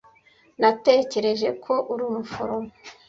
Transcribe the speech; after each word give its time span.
Natekereje 0.59 1.49
ko 1.63 1.73
uri 1.91 2.01
umuforomo. 2.09 2.71